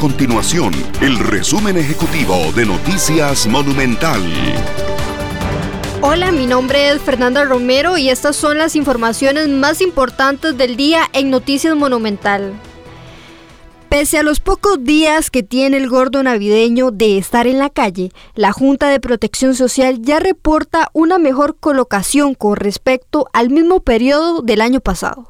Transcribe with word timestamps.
continuación 0.00 0.72
el 1.02 1.18
resumen 1.18 1.76
ejecutivo 1.76 2.34
de 2.56 2.64
Noticias 2.64 3.46
Monumental. 3.46 4.22
Hola, 6.00 6.32
mi 6.32 6.46
nombre 6.46 6.88
es 6.88 7.02
Fernanda 7.02 7.44
Romero 7.44 7.98
y 7.98 8.08
estas 8.08 8.34
son 8.34 8.56
las 8.56 8.76
informaciones 8.76 9.50
más 9.50 9.82
importantes 9.82 10.56
del 10.56 10.76
día 10.76 11.02
en 11.12 11.28
Noticias 11.28 11.76
Monumental. 11.76 12.54
Pese 13.90 14.16
a 14.16 14.22
los 14.22 14.40
pocos 14.40 14.82
días 14.82 15.30
que 15.30 15.42
tiene 15.42 15.76
el 15.76 15.90
gordo 15.90 16.22
navideño 16.22 16.92
de 16.92 17.18
estar 17.18 17.46
en 17.46 17.58
la 17.58 17.68
calle, 17.68 18.10
la 18.34 18.52
Junta 18.52 18.88
de 18.88 19.00
Protección 19.00 19.54
Social 19.54 20.00
ya 20.00 20.18
reporta 20.18 20.88
una 20.94 21.18
mejor 21.18 21.56
colocación 21.60 22.32
con 22.32 22.56
respecto 22.56 23.28
al 23.34 23.50
mismo 23.50 23.80
periodo 23.80 24.40
del 24.40 24.62
año 24.62 24.80
pasado. 24.80 25.28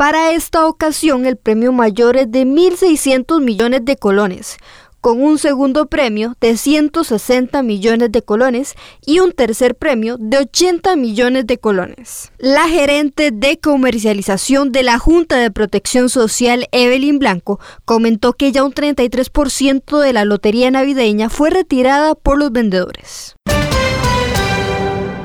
Para 0.00 0.32
esta 0.32 0.66
ocasión 0.66 1.26
el 1.26 1.36
premio 1.36 1.72
mayor 1.72 2.16
es 2.16 2.32
de 2.32 2.46
1.600 2.46 3.42
millones 3.42 3.84
de 3.84 3.98
colones, 3.98 4.56
con 5.02 5.22
un 5.22 5.36
segundo 5.36 5.88
premio 5.88 6.38
de 6.40 6.56
160 6.56 7.62
millones 7.62 8.10
de 8.10 8.22
colones 8.22 8.76
y 9.04 9.18
un 9.18 9.32
tercer 9.32 9.74
premio 9.74 10.16
de 10.18 10.38
80 10.38 10.96
millones 10.96 11.46
de 11.46 11.58
colones. 11.58 12.32
La 12.38 12.66
gerente 12.66 13.30
de 13.30 13.58
comercialización 13.60 14.72
de 14.72 14.84
la 14.84 14.98
Junta 14.98 15.36
de 15.36 15.50
Protección 15.50 16.08
Social, 16.08 16.66
Evelyn 16.72 17.18
Blanco, 17.18 17.60
comentó 17.84 18.32
que 18.32 18.52
ya 18.52 18.64
un 18.64 18.72
33% 18.72 19.98
de 19.98 20.12
la 20.14 20.24
lotería 20.24 20.70
navideña 20.70 21.28
fue 21.28 21.50
retirada 21.50 22.14
por 22.14 22.38
los 22.38 22.50
vendedores. 22.52 23.36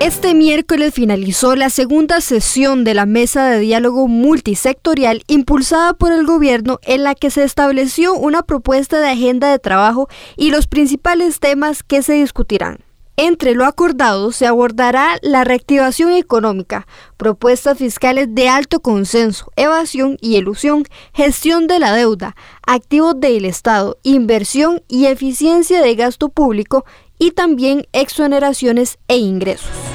Este 0.05 0.35
miércoles 0.35 0.93
finalizó 0.93 1.55
la 1.55 1.71
segunda 1.71 2.21
sesión 2.21 2.83
de 2.83 2.93
la 2.93 3.07
mesa 3.07 3.49
de 3.49 3.59
diálogo 3.59 4.07
multisectorial 4.07 5.23
impulsada 5.25 5.93
por 5.93 6.11
el 6.11 6.27
gobierno 6.27 6.79
en 6.83 7.03
la 7.03 7.15
que 7.15 7.31
se 7.31 7.43
estableció 7.43 8.13
una 8.13 8.43
propuesta 8.43 8.99
de 8.99 9.09
agenda 9.09 9.49
de 9.49 9.57
trabajo 9.57 10.07
y 10.37 10.51
los 10.51 10.67
principales 10.67 11.39
temas 11.39 11.81
que 11.81 12.03
se 12.03 12.13
discutirán. 12.13 12.81
Entre 13.17 13.55
lo 13.55 13.65
acordado 13.65 14.31
se 14.31 14.45
abordará 14.45 15.17
la 15.23 15.43
reactivación 15.43 16.11
económica, 16.11 16.85
propuestas 17.17 17.79
fiscales 17.79 18.27
de 18.29 18.47
alto 18.47 18.81
consenso, 18.81 19.51
evasión 19.55 20.17
y 20.21 20.35
elusión, 20.35 20.83
gestión 21.15 21.65
de 21.65 21.79
la 21.79 21.93
deuda, 21.93 22.35
activos 22.67 23.19
del 23.19 23.45
Estado, 23.45 23.97
inversión 24.03 24.83
y 24.87 25.07
eficiencia 25.07 25.81
de 25.81 25.95
gasto 25.95 26.29
público 26.29 26.85
y 27.17 27.31
también 27.31 27.87
exoneraciones 27.91 28.99
e 29.07 29.17
ingresos. 29.17 29.94